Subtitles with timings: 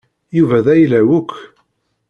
[0.37, 1.33] Yuba d ayla-w akk.